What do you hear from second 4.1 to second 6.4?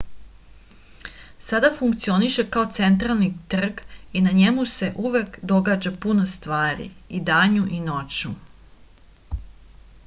i na njemu se uvek događa puno